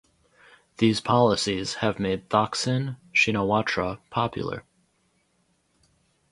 [0.77, 4.63] These policies have made Thaksin Shinawatra popular.